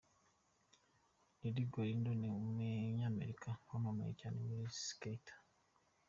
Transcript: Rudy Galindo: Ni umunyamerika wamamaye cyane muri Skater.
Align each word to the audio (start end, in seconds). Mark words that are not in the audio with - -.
Rudy 1.39 1.63
Galindo: 1.73 2.09
Ni 2.19 2.27
umunyamerika 2.31 3.49
wamamaye 3.69 4.13
cyane 4.19 4.37
muri 4.47 4.63
Skater. 4.83 5.37